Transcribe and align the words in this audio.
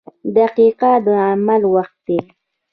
•دقیقه 0.37 0.91
د 1.05 1.07
عمل 1.27 1.61
وخت 1.73 1.97
دی. 2.07 2.19